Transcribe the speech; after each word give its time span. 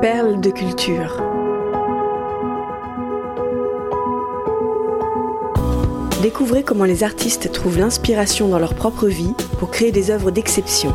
Perles 0.00 0.40
de 0.40 0.48
culture. 0.48 1.22
Découvrez 6.22 6.62
comment 6.62 6.84
les 6.84 7.04
artistes 7.04 7.52
trouvent 7.52 7.78
l'inspiration 7.78 8.48
dans 8.48 8.58
leur 8.58 8.74
propre 8.74 9.08
vie 9.08 9.34
pour 9.58 9.70
créer 9.70 9.92
des 9.92 10.10
œuvres 10.10 10.30
d'exception. 10.30 10.94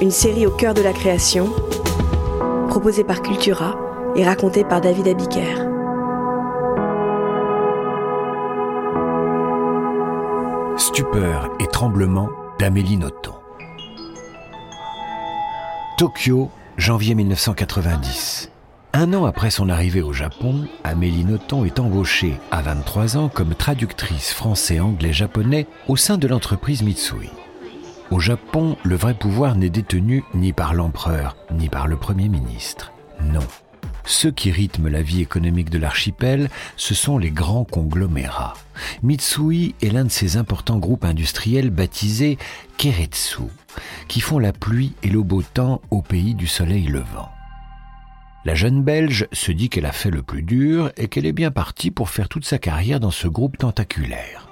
Une 0.00 0.10
série 0.10 0.44
au 0.44 0.50
cœur 0.50 0.74
de 0.74 0.82
la 0.82 0.92
création, 0.92 1.52
proposée 2.68 3.04
par 3.04 3.22
Cultura 3.22 3.78
et 4.16 4.24
racontée 4.24 4.64
par 4.64 4.80
David 4.80 5.06
Abiker. 5.06 5.54
Stupeur 10.76 11.48
et 11.60 11.68
tremblement 11.68 12.28
d'Amélie 12.58 12.96
Nothomb. 12.96 13.36
Tokyo, 15.96 16.50
janvier 16.76 17.14
1990. 17.14 18.50
Un 18.92 19.14
an 19.14 19.24
après 19.24 19.50
son 19.50 19.68
arrivée 19.68 20.02
au 20.02 20.12
Japon, 20.12 20.66
Amélie 20.82 21.24
Nothomb 21.24 21.64
est 21.64 21.78
embauchée 21.78 22.34
à 22.50 22.62
23 22.62 23.16
ans 23.16 23.28
comme 23.28 23.54
traductrice 23.54 24.32
français-anglais-japonais 24.32 25.66
au 25.88 25.96
sein 25.96 26.18
de 26.18 26.26
l'entreprise 26.26 26.82
Mitsui. 26.82 27.30
Au 28.10 28.18
Japon, 28.18 28.76
le 28.82 28.96
vrai 28.96 29.14
pouvoir 29.14 29.54
n'est 29.54 29.70
détenu 29.70 30.24
ni 30.34 30.52
par 30.52 30.74
l'empereur, 30.74 31.36
ni 31.52 31.68
par 31.68 31.86
le 31.86 31.96
Premier 31.96 32.28
ministre. 32.28 32.92
Non. 33.22 33.46
Ceux 34.10 34.32
qui 34.32 34.50
rythment 34.50 34.88
la 34.88 35.02
vie 35.02 35.22
économique 35.22 35.70
de 35.70 35.78
l'archipel, 35.78 36.50
ce 36.76 36.94
sont 36.94 37.16
les 37.16 37.30
grands 37.30 37.64
conglomérats. 37.64 38.54
Mitsui 39.04 39.76
est 39.82 39.90
l'un 39.90 40.04
de 40.04 40.10
ces 40.10 40.36
importants 40.36 40.80
groupes 40.80 41.04
industriels 41.04 41.70
baptisés 41.70 42.36
Keretsu, 42.76 43.44
qui 44.08 44.20
font 44.20 44.40
la 44.40 44.52
pluie 44.52 44.94
et 45.04 45.08
le 45.08 45.22
beau 45.22 45.42
temps 45.42 45.80
au 45.92 46.02
pays 46.02 46.34
du 46.34 46.48
soleil 46.48 46.86
levant. 46.86 47.30
La 48.44 48.56
jeune 48.56 48.82
Belge 48.82 49.28
se 49.30 49.52
dit 49.52 49.68
qu'elle 49.68 49.86
a 49.86 49.92
fait 49.92 50.10
le 50.10 50.24
plus 50.24 50.42
dur 50.42 50.90
et 50.96 51.06
qu'elle 51.06 51.24
est 51.24 51.32
bien 51.32 51.52
partie 51.52 51.92
pour 51.92 52.10
faire 52.10 52.28
toute 52.28 52.44
sa 52.44 52.58
carrière 52.58 52.98
dans 52.98 53.12
ce 53.12 53.28
groupe 53.28 53.58
tentaculaire. 53.58 54.48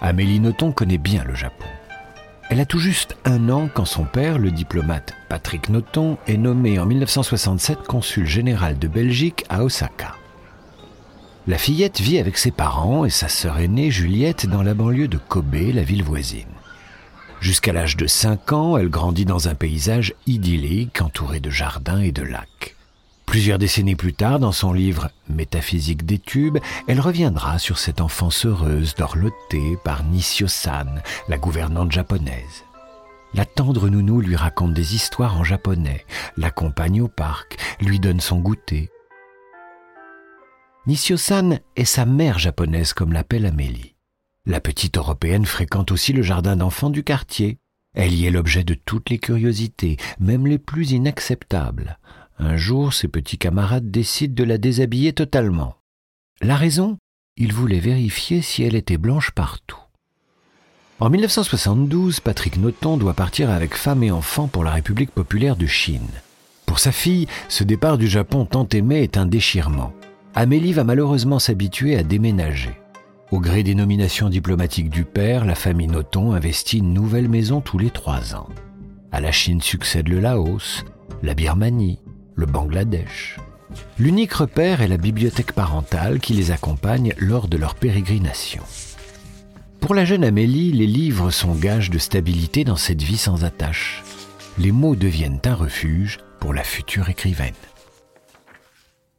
Amélie 0.00 0.40
Nothomb 0.40 0.72
connaît 0.72 0.98
bien 0.98 1.22
le 1.22 1.36
Japon. 1.36 1.69
Elle 2.50 2.58
a 2.58 2.66
tout 2.66 2.80
juste 2.80 3.16
un 3.24 3.48
an 3.48 3.68
quand 3.72 3.84
son 3.84 4.02
père, 4.02 4.36
le 4.36 4.50
diplomate 4.50 5.14
Patrick 5.28 5.68
Nothomb, 5.68 6.18
est 6.26 6.36
nommé 6.36 6.80
en 6.80 6.86
1967 6.86 7.86
consul 7.86 8.26
général 8.26 8.76
de 8.76 8.88
Belgique 8.88 9.44
à 9.48 9.62
Osaka. 9.62 10.16
La 11.46 11.58
fillette 11.58 12.00
vit 12.00 12.18
avec 12.18 12.36
ses 12.36 12.50
parents 12.50 13.04
et 13.04 13.10
sa 13.10 13.28
sœur 13.28 13.60
aînée 13.60 13.92
Juliette 13.92 14.46
dans 14.46 14.64
la 14.64 14.74
banlieue 14.74 15.06
de 15.06 15.16
Kobe, 15.16 15.54
la 15.72 15.84
ville 15.84 16.02
voisine. 16.02 16.48
Jusqu'à 17.40 17.72
l'âge 17.72 17.96
de 17.96 18.08
5 18.08 18.52
ans, 18.52 18.76
elle 18.76 18.90
grandit 18.90 19.24
dans 19.24 19.46
un 19.46 19.54
paysage 19.54 20.12
idyllique 20.26 21.00
entouré 21.02 21.38
de 21.38 21.50
jardins 21.50 22.00
et 22.00 22.10
de 22.10 22.22
lacs. 22.22 22.74
Plusieurs 23.30 23.58
décennies 23.58 23.94
plus 23.94 24.12
tard, 24.12 24.40
dans 24.40 24.50
son 24.50 24.72
livre 24.72 25.08
Métaphysique 25.28 26.04
des 26.04 26.18
tubes, 26.18 26.58
elle 26.88 26.98
reviendra 26.98 27.60
sur 27.60 27.78
cette 27.78 28.00
enfance 28.00 28.44
heureuse 28.44 28.96
dorlotée 28.96 29.76
par 29.84 30.02
Nishio-san, 30.02 31.00
la 31.28 31.38
gouvernante 31.38 31.92
japonaise. 31.92 32.64
La 33.32 33.44
tendre 33.44 33.88
nounou 33.88 34.20
lui 34.20 34.34
raconte 34.34 34.74
des 34.74 34.96
histoires 34.96 35.38
en 35.38 35.44
japonais, 35.44 36.04
l'accompagne 36.36 37.02
au 37.02 37.06
parc, 37.06 37.56
lui 37.80 38.00
donne 38.00 38.18
son 38.18 38.40
goûter. 38.40 38.90
Nishio-san 40.88 41.60
est 41.76 41.84
sa 41.84 42.06
mère 42.06 42.40
japonaise 42.40 42.94
comme 42.94 43.12
l'appelle 43.12 43.46
Amélie. 43.46 43.94
La 44.44 44.60
petite 44.60 44.96
européenne 44.96 45.46
fréquente 45.46 45.92
aussi 45.92 46.12
le 46.12 46.22
jardin 46.22 46.56
d'enfants 46.56 46.90
du 46.90 47.04
quartier. 47.04 47.60
Elle 47.94 48.12
y 48.12 48.26
est 48.26 48.32
l'objet 48.32 48.64
de 48.64 48.74
toutes 48.74 49.08
les 49.08 49.18
curiosités, 49.18 49.98
même 50.18 50.48
les 50.48 50.58
plus 50.58 50.90
inacceptables. 50.90 51.96
Un 52.42 52.56
jour, 52.56 52.94
ses 52.94 53.06
petits 53.06 53.36
camarades 53.36 53.90
décident 53.90 54.34
de 54.34 54.44
la 54.44 54.56
déshabiller 54.56 55.12
totalement. 55.12 55.76
La 56.40 56.56
raison? 56.56 56.96
Ils 57.36 57.52
voulaient 57.52 57.80
vérifier 57.80 58.40
si 58.40 58.62
elle 58.62 58.74
était 58.74 58.96
blanche 58.96 59.30
partout. 59.32 59.78
En 61.00 61.10
1972, 61.10 62.20
Patrick 62.20 62.56
Nothomb 62.56 62.96
doit 62.96 63.12
partir 63.12 63.50
avec 63.50 63.74
femme 63.74 64.02
et 64.02 64.10
enfants 64.10 64.48
pour 64.48 64.64
la 64.64 64.70
République 64.70 65.10
populaire 65.10 65.54
de 65.54 65.66
Chine. 65.66 66.08
Pour 66.64 66.78
sa 66.78 66.92
fille, 66.92 67.26
ce 67.50 67.62
départ 67.62 67.98
du 67.98 68.08
Japon 68.08 68.46
tant 68.46 68.66
aimé 68.68 69.02
est 69.02 69.18
un 69.18 69.26
déchirement. 69.26 69.92
Amélie 70.34 70.72
va 70.72 70.84
malheureusement 70.84 71.40
s'habituer 71.40 71.96
à 71.96 72.02
déménager. 72.02 72.74
Au 73.32 73.38
gré 73.38 73.62
des 73.62 73.74
nominations 73.74 74.30
diplomatiques 74.30 74.90
du 74.90 75.04
père, 75.04 75.44
la 75.44 75.54
famille 75.54 75.88
Nothomb 75.88 76.32
investit 76.32 76.78
une 76.78 76.94
nouvelle 76.94 77.28
maison 77.28 77.60
tous 77.60 77.76
les 77.76 77.90
trois 77.90 78.34
ans. 78.34 78.48
À 79.12 79.20
la 79.20 79.30
Chine 79.30 79.60
succède 79.60 80.08
le 80.08 80.20
Laos, 80.20 80.84
la 81.22 81.34
Birmanie, 81.34 82.00
le 82.40 82.46
Bangladesh. 82.46 83.36
L'unique 83.98 84.32
repère 84.32 84.80
est 84.80 84.88
la 84.88 84.96
bibliothèque 84.96 85.52
parentale 85.52 86.18
qui 86.18 86.32
les 86.32 86.50
accompagne 86.50 87.12
lors 87.18 87.46
de 87.46 87.56
leur 87.56 87.74
pérégrination. 87.74 88.62
Pour 89.78 89.94
la 89.94 90.04
jeune 90.04 90.24
Amélie, 90.24 90.72
les 90.72 90.86
livres 90.86 91.30
sont 91.30 91.54
gages 91.54 91.90
de 91.90 91.98
stabilité 91.98 92.64
dans 92.64 92.76
cette 92.76 93.02
vie 93.02 93.18
sans 93.18 93.44
attache. 93.44 94.02
Les 94.58 94.72
mots 94.72 94.96
deviennent 94.96 95.40
un 95.44 95.54
refuge 95.54 96.18
pour 96.40 96.54
la 96.54 96.64
future 96.64 97.08
écrivaine. 97.08 97.54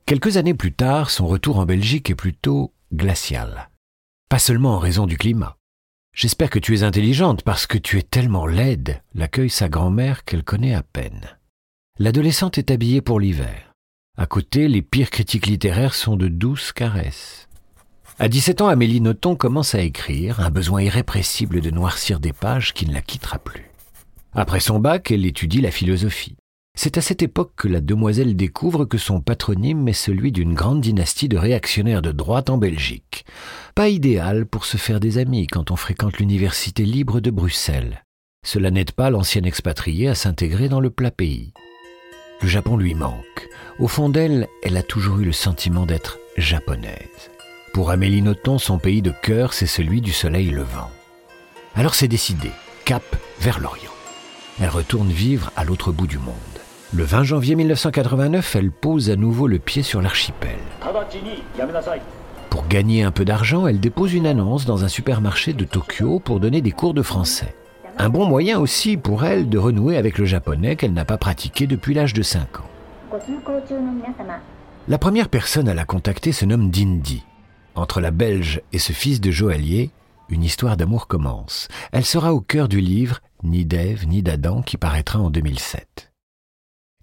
Quelques 0.06 0.38
années 0.38 0.54
plus 0.54 0.74
tard, 0.74 1.10
son 1.12 1.28
retour 1.28 1.60
en 1.60 1.66
Belgique 1.66 2.10
est 2.10 2.16
plutôt 2.16 2.74
glacial. 2.92 3.70
Pas 4.30 4.40
seulement 4.40 4.76
en 4.76 4.80
raison 4.80 5.06
du 5.06 5.18
climat. 5.18 5.58
J'espère 6.14 6.50
que 6.50 6.60
tu 6.60 6.76
es 6.76 6.84
intelligente 6.84 7.44
parce 7.44 7.68
que 7.68 7.78
tu 7.78 7.98
es 7.98 8.04
tellement 8.04 8.48
laide, 8.48 9.02
l'accueille 9.14 9.50
sa 9.50 9.70
grand-mère 9.70 10.26
qu'elle 10.26 10.44
connaît 10.44 10.74
à 10.74 10.84
peine. 10.84 11.38
L'adolescente 12.02 12.58
est 12.58 12.72
habillée 12.72 13.00
pour 13.00 13.20
l'hiver. 13.20 13.76
À 14.18 14.26
côté, 14.26 14.68
les 14.68 14.82
pires 14.82 15.12
critiques 15.12 15.46
littéraires 15.46 15.94
sont 15.94 16.16
de 16.16 16.30
douces 16.30 16.72
caresses. 16.72 17.48
À 18.18 18.28
17 18.28 18.62
ans, 18.62 18.70
Amélie 18.70 19.02
Nothomb 19.02 19.36
commence 19.36 19.76
à 19.76 19.82
écrire, 19.82 20.40
un 20.40 20.50
besoin 20.50 20.82
irrépressible 20.82 21.62
de 21.62 21.70
noircir 21.70 22.20
des 22.20 22.34
pages 22.34 22.74
qui 22.74 22.88
ne 22.88 22.94
la 22.96 23.02
quittera 23.04 23.38
plus. 23.38 23.70
Après 24.34 24.60
son 24.60 24.80
bac, 24.80 25.12
elle 25.12 25.28
étudie 25.28 25.62
la 25.62 25.70
philosophie. 25.70 26.38
C'est 26.76 26.98
à 26.98 27.02
cette 27.02 27.22
époque 27.22 27.52
que 27.56 27.68
la 27.68 27.82
demoiselle 27.82 28.36
découvre 28.36 28.86
que 28.86 28.98
son 28.98 29.22
patronyme 29.22 29.88
est 29.88 29.94
celui 29.94 30.32
d'une 30.32 30.56
grande 30.56 30.82
dynastie 30.82 31.30
de 31.30 31.38
réactionnaires 31.38 32.02
de 32.02 32.12
droite 32.12 32.50
en 32.50 32.58
Belgique. 32.58 33.26
Pas 33.76 33.90
idéal 33.90 34.48
pour 34.48 34.66
se 34.66 34.78
faire 34.78 35.00
des 35.00 35.20
amis 35.20 35.46
quand 35.46 35.70
on 35.70 35.76
fréquente 35.76 36.18
l'université 36.18 36.84
libre 36.84 37.20
de 37.20 37.30
Bruxelles. 37.30 38.04
Cela 38.44 38.72
n'aide 38.72 38.94
pas 38.94 39.12
l'ancienne 39.12 39.46
expatriée 39.46 40.08
à 40.08 40.16
s'intégrer 40.16 40.68
dans 40.68 40.80
le 40.80 40.90
plat 40.90 41.12
pays. 41.12 41.54
Le 42.42 42.48
Japon 42.48 42.76
lui 42.76 42.96
manque. 42.96 43.50
Au 43.78 43.88
fond 43.88 44.10
d'elle, 44.10 44.48
elle 44.64 44.76
a 44.76 44.82
toujours 44.82 45.20
eu 45.20 45.26
le 45.26 45.32
sentiment 45.32 45.86
d'être 45.86 46.20
japonaise. 46.38 47.30
Pour 47.72 47.92
Amélie 47.92 48.24
Nothomb, 48.24 48.58
son 48.58 48.80
pays 48.80 49.04
de 49.04 49.14
cœur, 49.22 49.54
c'est 49.54 49.68
celui 49.68 50.02
du 50.02 50.12
soleil 50.12 50.50
levant. 50.50 50.90
Alors 51.76 51.94
c'est 51.94 52.08
décidé, 52.08 52.50
cap 52.84 53.04
vers 53.40 53.60
l'Orient. 53.60 53.92
Elle 54.60 54.70
retourne 54.70 55.10
vivre 55.10 55.52
à 55.56 55.64
l'autre 55.64 55.92
bout 55.92 56.08
du 56.08 56.18
monde. 56.18 56.34
Le 56.94 57.04
20 57.04 57.24
janvier 57.24 57.56
1989, 57.56 58.56
elle 58.56 58.72
pose 58.72 59.12
à 59.12 59.16
nouveau 59.16 59.48
le 59.48 59.60
pied 59.60 59.84
sur 59.84 60.02
l'archipel. 60.02 60.58
Pour 62.50 62.68
gagner 62.68 63.04
un 63.04 63.12
peu 63.12 63.24
d'argent, 63.24 63.68
elle 63.68 63.80
dépose 63.80 64.14
une 64.14 64.26
annonce 64.28 64.66
dans 64.66 64.84
un 64.84 64.90
supermarché 64.90 65.54
de 65.54 65.64
Tokyo 65.64 66.20
pour 66.20 66.40
donner 66.40 66.62
des 66.62 66.72
cours 66.72 66.96
de 66.96 67.04
français. 67.04 67.56
Un 68.02 68.10
bon 68.10 68.26
moyen 68.26 68.60
aussi 68.60 68.98
pour 68.98 69.26
elle 69.26 69.48
de 69.48 69.60
renouer 69.60 69.96
avec 69.96 70.18
le 70.18 70.26
japonais 70.26 70.76
qu'elle 70.76 70.92
n'a 70.92 71.06
pas 71.06 71.20
pratiqué 71.20 71.68
depuis 71.68 71.94
l'âge 71.94 72.16
de 72.16 72.24
5 72.24 72.60
ans. 72.60 72.70
La 74.88 74.98
première 74.98 75.30
personne 75.30 75.70
à 75.70 75.76
la 75.76 75.86
contacter 75.86 76.32
se 76.32 76.46
nomme 76.46 76.72
Dindi. 76.72 77.24
Entre 77.76 78.02
la 78.02 78.10
Belge 78.10 78.64
et 78.74 78.80
ce 78.80 78.92
fils 78.92 79.22
de 79.22 79.30
joaillier, 79.30 79.92
une 80.30 80.44
histoire 80.44 80.78
d'amour 80.78 81.06
commence. 81.06 81.68
Elle 81.92 82.04
sera 82.04 82.34
au 82.34 82.42
cœur 82.42 82.68
du 82.68 82.82
livre 82.82 83.20
Ni 83.44 83.66
d'Ève 83.66 84.08
ni 84.08 84.24
d'Adam 84.24 84.64
qui 84.64 84.78
paraîtra 84.78 85.20
en 85.20 85.30
2007. 85.30 86.12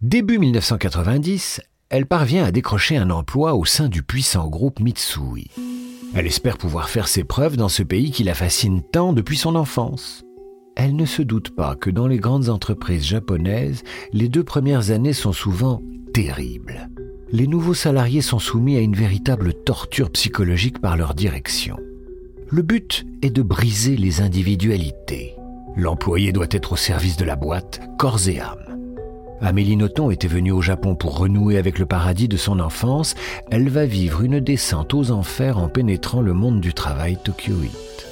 Début 0.02 0.40
1990, 0.40 1.60
elle 1.90 2.06
parvient 2.06 2.42
à 2.42 2.50
décrocher 2.50 2.96
un 2.96 3.10
emploi 3.10 3.54
au 3.54 3.64
sein 3.64 3.88
du 3.88 4.02
puissant 4.02 4.48
groupe 4.48 4.80
Mitsui. 4.80 5.48
Elle 6.16 6.26
espère 6.26 6.58
pouvoir 6.58 6.90
faire 6.90 7.06
ses 7.06 7.22
preuves 7.22 7.56
dans 7.56 7.68
ce 7.68 7.84
pays 7.84 8.10
qui 8.10 8.24
la 8.24 8.34
fascine 8.34 8.82
tant 8.82 9.12
depuis 9.12 9.36
son 9.36 9.54
enfance. 9.54 10.24
Elle 10.80 10.94
ne 10.94 11.06
se 11.06 11.22
doute 11.22 11.50
pas 11.50 11.74
que 11.74 11.90
dans 11.90 12.06
les 12.06 12.18
grandes 12.18 12.48
entreprises 12.48 13.04
japonaises, 13.04 13.82
les 14.12 14.28
deux 14.28 14.44
premières 14.44 14.92
années 14.92 15.12
sont 15.12 15.32
souvent 15.32 15.82
terribles. 16.14 16.88
Les 17.32 17.48
nouveaux 17.48 17.74
salariés 17.74 18.22
sont 18.22 18.38
soumis 18.38 18.76
à 18.76 18.80
une 18.80 18.94
véritable 18.94 19.54
torture 19.54 20.08
psychologique 20.10 20.80
par 20.80 20.96
leur 20.96 21.14
direction. 21.14 21.76
Le 22.48 22.62
but 22.62 23.04
est 23.22 23.30
de 23.30 23.42
briser 23.42 23.96
les 23.96 24.20
individualités. 24.20 25.34
L'employé 25.76 26.30
doit 26.30 26.46
être 26.52 26.74
au 26.74 26.76
service 26.76 27.16
de 27.16 27.24
la 27.24 27.34
boîte, 27.34 27.80
corps 27.98 28.28
et 28.28 28.38
âme. 28.38 28.78
Amélie 29.40 29.76
Nothomb 29.76 30.12
était 30.12 30.28
venue 30.28 30.52
au 30.52 30.62
Japon 30.62 30.94
pour 30.94 31.18
renouer 31.18 31.58
avec 31.58 31.80
le 31.80 31.86
paradis 31.86 32.28
de 32.28 32.36
son 32.36 32.60
enfance. 32.60 33.16
Elle 33.50 33.68
va 33.68 33.84
vivre 33.84 34.22
une 34.22 34.38
descente 34.38 34.94
aux 34.94 35.10
enfers 35.10 35.58
en 35.58 35.68
pénétrant 35.68 36.20
le 36.20 36.34
monde 36.34 36.60
du 36.60 36.72
travail 36.72 37.18
tokyoïte. 37.24 38.07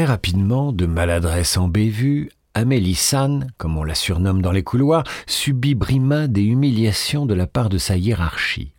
Très 0.00 0.06
rapidement, 0.06 0.72
de 0.72 0.86
maladresse 0.86 1.58
en 1.58 1.68
bévue, 1.68 2.30
Amélie 2.54 2.94
San, 2.94 3.52
comme 3.58 3.76
on 3.76 3.84
la 3.84 3.94
surnomme 3.94 4.40
dans 4.40 4.50
les 4.50 4.62
couloirs, 4.62 5.04
subit 5.26 5.74
brimades 5.74 6.38
et 6.38 6.42
humiliations 6.42 7.26
de 7.26 7.34
la 7.34 7.46
part 7.46 7.68
de 7.68 7.76
sa 7.76 7.98
hiérarchie. 7.98 8.72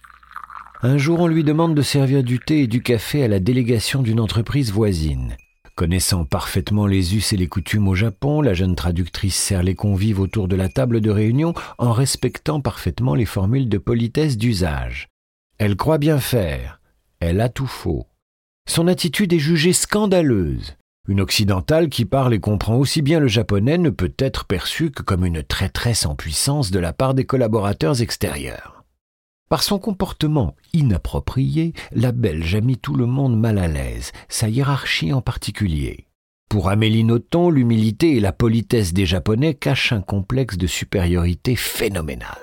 Un 0.81 0.97
jour, 0.97 1.19
on 1.19 1.27
lui 1.27 1.43
demande 1.43 1.75
de 1.75 1.83
servir 1.83 2.23
du 2.23 2.39
thé 2.39 2.63
et 2.63 2.67
du 2.67 2.81
café 2.81 3.23
à 3.23 3.27
la 3.27 3.39
délégation 3.39 4.01
d'une 4.01 4.19
entreprise 4.19 4.71
voisine. 4.71 5.37
Connaissant 5.75 6.25
parfaitement 6.25 6.87
les 6.87 7.15
us 7.15 7.33
et 7.33 7.37
les 7.37 7.47
coutumes 7.47 7.87
au 7.87 7.93
Japon, 7.93 8.41
la 8.41 8.55
jeune 8.55 8.75
traductrice 8.75 9.35
sert 9.35 9.61
les 9.61 9.75
convives 9.75 10.19
autour 10.19 10.47
de 10.47 10.55
la 10.55 10.69
table 10.69 11.01
de 11.01 11.11
réunion 11.11 11.53
en 11.77 11.91
respectant 11.91 12.61
parfaitement 12.61 13.13
les 13.13 13.25
formules 13.25 13.69
de 13.69 13.77
politesse 13.77 14.39
d'usage. 14.39 15.07
Elle 15.59 15.75
croit 15.75 15.99
bien 15.99 16.17
faire. 16.17 16.81
Elle 17.19 17.41
a 17.41 17.49
tout 17.49 17.67
faux. 17.67 18.07
Son 18.67 18.87
attitude 18.87 19.33
est 19.33 19.37
jugée 19.37 19.73
scandaleuse. 19.73 20.77
Une 21.07 21.21
occidentale 21.21 21.89
qui 21.89 22.05
parle 22.05 22.33
et 22.33 22.39
comprend 22.39 22.75
aussi 22.75 23.01
bien 23.01 23.19
le 23.19 23.27
japonais 23.27 23.77
ne 23.77 23.89
peut 23.89 24.13
être 24.19 24.45
perçue 24.45 24.91
que 24.91 25.01
comme 25.01 25.25
une 25.25 25.41
traîtresse 25.41 26.05
en 26.05 26.15
puissance 26.15 26.69
de 26.69 26.79
la 26.79 26.93
part 26.93 27.15
des 27.15 27.25
collaborateurs 27.25 28.01
extérieurs. 28.01 28.85
Par 29.49 29.63
son 29.63 29.79
comportement 29.79 30.55
inapproprié, 30.73 31.73
la 31.91 32.11
Belge 32.11 32.55
a 32.55 32.61
mis 32.61 32.77
tout 32.77 32.95
le 32.95 33.05
monde 33.05 33.37
mal 33.37 33.57
à 33.57 33.67
l'aise, 33.67 34.11
sa 34.29 34.47
hiérarchie 34.47 35.11
en 35.11 35.21
particulier. 35.21 36.07
Pour 36.49 36.69
Amélie 36.69 37.03
Nothomb, 37.03 37.49
l'humilité 37.49 38.15
et 38.15 38.19
la 38.19 38.31
politesse 38.31 38.93
des 38.93 39.05
Japonais 39.05 39.53
cachent 39.55 39.93
un 39.93 40.01
complexe 40.01 40.57
de 40.57 40.67
supériorité 40.67 41.55
phénoménal. 41.55 42.37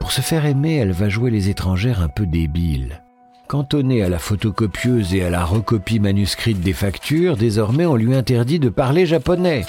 Pour 0.00 0.10
se 0.10 0.22
faire 0.22 0.44
aimer, 0.44 0.76
elle 0.76 0.92
va 0.92 1.08
jouer 1.08 1.30
les 1.30 1.48
étrangères 1.50 2.02
un 2.02 2.08
peu 2.08 2.26
débiles. 2.26 3.02
Cantonnée 3.50 4.04
à 4.04 4.08
la 4.08 4.20
photocopieuse 4.20 5.12
et 5.12 5.24
à 5.24 5.28
la 5.28 5.44
recopie 5.44 5.98
manuscrite 5.98 6.60
des 6.60 6.72
factures, 6.72 7.36
désormais 7.36 7.84
on 7.84 7.96
lui 7.96 8.14
interdit 8.14 8.60
de 8.60 8.68
parler 8.68 9.06
japonais. 9.06 9.66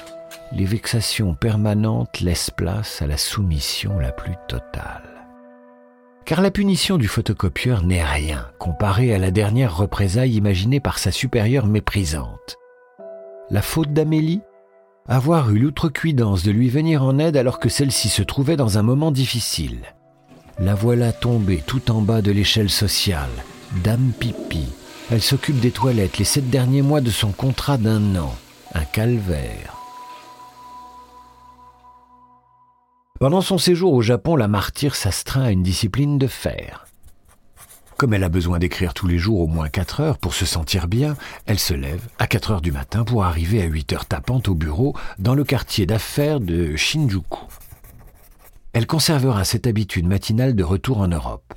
Les 0.52 0.66
vexations 0.66 1.34
permanentes 1.34 2.20
laissent 2.20 2.52
place 2.52 3.02
à 3.02 3.08
la 3.08 3.18
soumission 3.18 3.98
la 3.98 4.12
plus 4.12 4.36
totale. 4.48 5.26
Car 6.26 6.44
la 6.44 6.52
punition 6.52 7.00
du 7.00 7.08
photocopieur 7.08 7.84
n'est 7.84 8.04
rien 8.04 8.46
comparée 8.60 9.16
à 9.16 9.18
la 9.18 9.32
dernière 9.32 9.76
représaille 9.76 10.36
imaginée 10.36 10.80
par 10.80 11.00
sa 11.00 11.10
supérieure 11.10 11.66
méprisante. 11.66 12.58
La 13.50 13.64
faute 13.64 13.94
d'Amélie? 13.94 14.42
Avoir 15.08 15.50
eu 15.50 15.58
l'outrecuidance 15.58 16.44
de 16.44 16.52
lui 16.52 16.70
venir 16.70 17.02
en 17.02 17.18
aide 17.18 17.36
alors 17.36 17.60
que 17.60 17.68
celle-ci 17.68 18.10
se 18.10 18.22
trouvait 18.22 18.58
dans 18.58 18.78
un 18.78 18.84
moment 18.84 19.10
difficile. 19.10 19.80
La 20.60 20.76
voilà 20.76 21.12
tombée 21.14 21.64
tout 21.66 21.90
en 21.90 22.02
bas 22.02 22.22
de 22.22 22.32
l'échelle 22.32 22.70
sociale, 22.70 23.32
Dame 23.78 24.12
Pipi. 24.20 24.68
Elle 25.10 25.22
s'occupe 25.22 25.60
des 25.60 25.72
toilettes 25.72 26.18
les 26.18 26.26
sept 26.26 26.50
derniers 26.50 26.82
mois 26.82 27.02
de 27.02 27.10
son 27.10 27.32
contrat 27.32 27.78
d'un 27.78 28.16
an. 28.18 28.36
Un 28.74 28.84
calvaire. 28.84 29.78
Pendant 33.20 33.42
son 33.42 33.58
séjour 33.58 33.94
au 33.94 34.02
Japon, 34.02 34.36
la 34.36 34.48
martyre 34.48 34.96
s'astreint 34.96 35.44
à 35.44 35.52
une 35.52 35.64
discipline 35.64 36.18
de 36.18 36.28
fer. 36.28 36.86
Comme 37.98 38.14
elle 38.14 38.24
a 38.24 38.30
besoin 38.30 38.60
d'écrire 38.60 38.94
tous 38.94 39.08
les 39.08 39.20
jours 39.20 39.40
au 39.40 39.48
moins 39.48 39.70
4 39.70 40.02
heures 40.02 40.18
pour 40.18 40.34
se 40.34 40.46
sentir 40.46 40.88
bien, 40.88 41.16
elle 41.46 41.60
se 41.60 41.74
lève 41.74 42.08
à 42.20 42.28
4 42.28 42.52
heures 42.52 42.62
du 42.62 42.72
matin 42.72 43.04
pour 43.04 43.24
arriver 43.24 43.62
à 43.62 43.66
8 43.66 43.94
heures 43.94 44.06
tapantes 44.06 44.50
au 44.50 44.56
bureau 44.56 44.96
dans 45.20 45.36
le 45.36 45.44
quartier 45.44 45.86
d'affaires 45.86 46.40
de 46.40 46.76
Shinjuku. 46.76 47.40
Elle 48.74 48.88
conservera 48.88 49.44
cette 49.44 49.68
habitude 49.68 50.08
matinale 50.08 50.56
de 50.56 50.64
retour 50.64 51.00
en 51.00 51.08
Europe. 51.08 51.54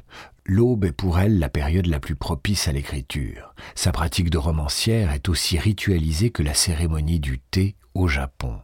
L'aube 0.47 0.85
est 0.85 0.93
pour 0.93 1.19
elle 1.19 1.39
la 1.39 1.49
période 1.49 1.87
la 1.87 2.01
plus 2.01 2.17
propice 2.17 2.69
à 2.69 2.73
l'écriture. 2.73 3.55
Sa 3.75 3.93
pratique 3.93 4.31
de 4.31 4.39
romancière 4.39 5.13
est 5.13 5.29
aussi 5.29 5.59
ritualisée 5.59 6.31
que 6.31 6.43
la 6.43 6.55
cérémonie 6.55 7.21
du 7.21 7.39
thé 7.39 7.77
au 7.95 8.09
Japon 8.09 8.61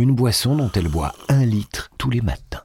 une 0.00 0.14
boisson 0.14 0.56
dont 0.56 0.70
elle 0.74 0.88
boit 0.88 1.14
un 1.28 1.44
litre 1.44 1.90
tous 1.98 2.10
les 2.10 2.22
matins. 2.22 2.62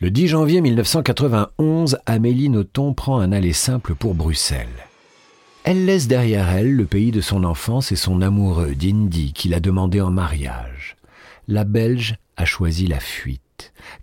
Le 0.00 0.10
10 0.10 0.28
janvier 0.28 0.60
1991, 0.60 1.98
Amélie 2.06 2.48
Nothomb 2.48 2.92
prend 2.92 3.20
un 3.20 3.30
aller 3.30 3.52
simple 3.52 3.94
pour 3.94 4.14
Bruxelles. 4.14 4.66
Elle 5.62 5.86
laisse 5.86 6.08
derrière 6.08 6.48
elle 6.48 6.74
le 6.74 6.84
pays 6.86 7.12
de 7.12 7.20
son 7.20 7.44
enfance 7.44 7.92
et 7.92 7.96
son 7.96 8.20
amoureux 8.20 8.74
d'Indy 8.74 9.32
qui 9.32 9.48
l'a 9.48 9.60
demandé 9.60 10.00
en 10.00 10.10
mariage. 10.10 10.96
La 11.46 11.64
Belge 11.64 12.16
a 12.36 12.44
choisi 12.44 12.86
la 12.86 13.00
fuite. 13.00 13.43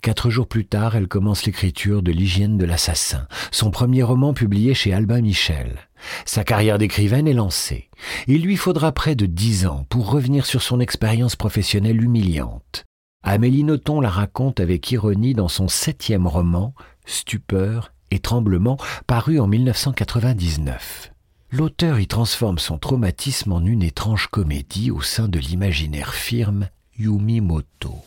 Quatre 0.00 0.30
jours 0.30 0.48
plus 0.48 0.66
tard, 0.66 0.96
elle 0.96 1.08
commence 1.08 1.44
l'écriture 1.44 2.02
de 2.02 2.12
L'hygiène 2.12 2.58
de 2.58 2.64
l'assassin, 2.64 3.26
son 3.50 3.70
premier 3.70 4.02
roman 4.02 4.34
publié 4.34 4.74
chez 4.74 4.92
Albin 4.92 5.20
Michel. 5.20 5.88
Sa 6.24 6.44
carrière 6.44 6.78
d'écrivaine 6.78 7.28
est 7.28 7.32
lancée. 7.32 7.88
Il 8.26 8.42
lui 8.42 8.56
faudra 8.56 8.92
près 8.92 9.14
de 9.14 9.26
dix 9.26 9.66
ans 9.66 9.86
pour 9.88 10.10
revenir 10.10 10.46
sur 10.46 10.62
son 10.62 10.80
expérience 10.80 11.36
professionnelle 11.36 12.02
humiliante. 12.02 12.84
Amélie 13.22 13.64
Nothomb 13.64 14.00
la 14.00 14.10
raconte 14.10 14.58
avec 14.58 14.90
ironie 14.90 15.34
dans 15.34 15.48
son 15.48 15.68
septième 15.68 16.26
roman, 16.26 16.74
Stupeur 17.06 17.92
et 18.10 18.18
tremblement, 18.18 18.76
paru 19.06 19.38
en 19.38 19.46
1999. 19.46 21.12
L'auteur 21.50 22.00
y 22.00 22.06
transforme 22.06 22.58
son 22.58 22.78
traumatisme 22.78 23.52
en 23.52 23.64
une 23.64 23.82
étrange 23.82 24.28
comédie 24.28 24.90
au 24.90 25.02
sein 25.02 25.28
de 25.28 25.38
l'imaginaire 25.38 26.14
firme 26.14 26.68
Yumimoto. 26.98 28.04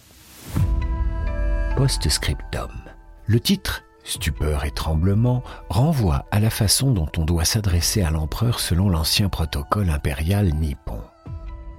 Post-scriptum. 1.75 2.72
Le 3.27 3.39
titre 3.39 3.83
stupeur 4.06 4.63
et 4.66 4.72
tremblement, 4.72 5.44
renvoie 5.69 6.25
à 6.31 6.39
la 6.39 6.50
façon 6.50 6.92
dont 6.92 7.10
on 7.18 7.25
doit 7.25 7.44
s'adresser 7.44 8.01
à 8.04 8.12
l'empereur 8.12 8.60
selon 8.60 8.88
l'ancien 8.88 9.30
protocole 9.30 9.89
impérial 9.89 10.54
nippon. 10.54 11.01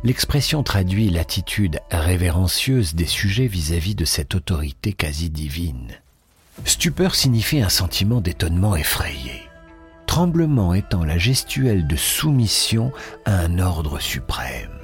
L'expression 0.05 0.63
traduit 0.63 1.09
l'attitude 1.09 1.81
révérencieuse 1.91 2.95
des 2.95 3.07
sujets 3.07 3.47
vis-à-vis 3.47 3.95
de 3.95 4.05
cette 4.05 4.35
autorité 4.35 4.93
quasi 4.93 5.31
divine. 5.31 5.93
Stupeur 6.65 7.15
signifie 7.15 7.63
un 7.63 7.69
sentiment 7.69 8.21
d'étonnement 8.21 8.77
effrayé, 8.77 9.43
tremblement 10.07 10.75
étant 10.75 11.05
la 11.05 11.19
gestuelle 11.19 11.87
de 11.87 11.97
soumission 11.97 12.93
à 13.25 13.39
un 13.39 13.59
ordre 13.59 14.01
suprême. 14.01 14.76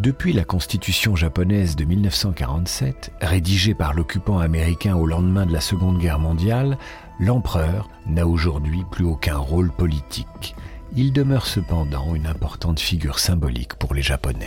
Depuis 0.00 0.32
la 0.32 0.44
constitution 0.44 1.14
japonaise 1.14 1.76
de 1.76 1.84
1947, 1.84 3.12
rédigée 3.20 3.74
par 3.74 3.92
l'occupant 3.92 4.38
américain 4.38 4.96
au 4.96 5.04
lendemain 5.04 5.44
de 5.44 5.52
la 5.52 5.60
Seconde 5.60 5.98
Guerre 5.98 6.18
mondiale, 6.18 6.78
l'empereur 7.18 7.90
n'a 8.06 8.26
aujourd'hui 8.26 8.82
plus 8.90 9.04
aucun 9.04 9.36
rôle 9.36 9.70
politique. 9.70 10.56
Il 10.96 11.12
demeure 11.12 11.44
cependant 11.44 12.14
une 12.14 12.26
importante 12.26 12.80
figure 12.80 13.18
symbolique 13.18 13.74
pour 13.74 13.92
les 13.92 14.00
Japonais. 14.00 14.46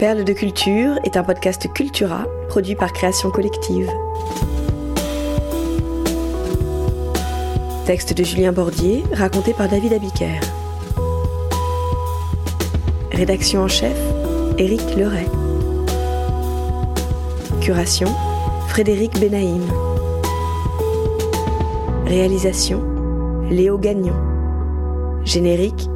Perle 0.00 0.24
de 0.24 0.32
culture 0.32 0.98
est 1.04 1.16
un 1.16 1.22
podcast 1.22 1.72
Cultura 1.72 2.24
produit 2.48 2.74
par 2.74 2.92
Création 2.92 3.30
Collective. 3.30 3.88
Texte 7.86 8.14
de 8.14 8.24
Julien 8.24 8.50
Bordier, 8.50 9.04
raconté 9.12 9.54
par 9.54 9.68
David 9.68 9.92
Abiker. 9.92 10.40
Rédaction 13.12 13.62
en 13.62 13.68
chef, 13.68 13.96
Éric 14.58 14.82
Leray. 14.96 15.28
Curation, 17.60 18.08
Frédéric 18.66 19.20
Benaïm. 19.20 19.62
Réalisation, 22.06 22.82
Léo 23.50 23.78
Gagnon. 23.78 24.16
Générique, 25.24 25.88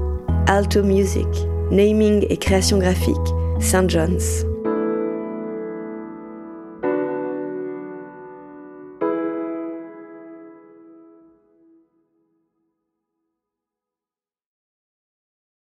Alto 0.47 0.85
Music. 0.85 1.27
Naming 1.73 2.25
et 2.31 2.37
création 2.37 2.79
graphique, 2.79 3.17
Saint 3.59 3.89
John's. 3.89 4.45